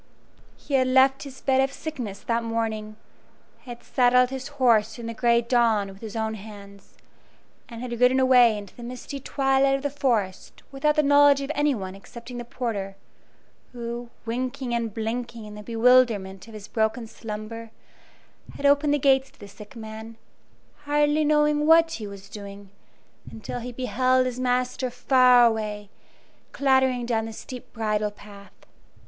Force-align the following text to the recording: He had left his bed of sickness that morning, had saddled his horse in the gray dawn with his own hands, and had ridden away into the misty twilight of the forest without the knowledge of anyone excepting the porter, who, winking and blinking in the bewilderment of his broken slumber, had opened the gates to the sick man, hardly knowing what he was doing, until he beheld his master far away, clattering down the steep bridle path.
He 0.57 0.73
had 0.73 0.87
left 0.87 1.21
his 1.21 1.41
bed 1.41 1.61
of 1.61 1.71
sickness 1.71 2.21
that 2.21 2.43
morning, 2.43 2.95
had 3.65 3.83
saddled 3.83 4.31
his 4.31 4.47
horse 4.57 4.97
in 4.97 5.05
the 5.05 5.13
gray 5.13 5.41
dawn 5.43 5.89
with 5.89 6.01
his 6.01 6.15
own 6.15 6.33
hands, 6.33 6.95
and 7.69 7.81
had 7.83 7.99
ridden 8.01 8.19
away 8.19 8.57
into 8.57 8.75
the 8.75 8.81
misty 8.81 9.19
twilight 9.19 9.75
of 9.75 9.83
the 9.83 9.91
forest 9.91 10.63
without 10.71 10.95
the 10.95 11.03
knowledge 11.03 11.41
of 11.41 11.51
anyone 11.53 11.93
excepting 11.93 12.39
the 12.39 12.43
porter, 12.45 12.95
who, 13.73 14.09
winking 14.25 14.73
and 14.73 14.91
blinking 14.95 15.45
in 15.45 15.53
the 15.53 15.61
bewilderment 15.61 16.47
of 16.47 16.55
his 16.55 16.67
broken 16.67 17.05
slumber, 17.05 17.69
had 18.55 18.65
opened 18.65 18.95
the 18.95 18.97
gates 18.97 19.29
to 19.29 19.39
the 19.39 19.47
sick 19.47 19.75
man, 19.75 20.17
hardly 20.85 21.23
knowing 21.23 21.67
what 21.67 21.91
he 21.91 22.07
was 22.07 22.27
doing, 22.27 22.71
until 23.29 23.59
he 23.59 23.71
beheld 23.71 24.25
his 24.25 24.39
master 24.39 24.89
far 24.89 25.45
away, 25.45 25.91
clattering 26.53 27.05
down 27.05 27.25
the 27.25 27.31
steep 27.33 27.71
bridle 27.71 28.09
path. 28.09 28.65